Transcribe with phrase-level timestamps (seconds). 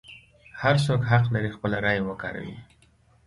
[0.61, 2.57] هر څوک حق لري خپله رایه وکاروي.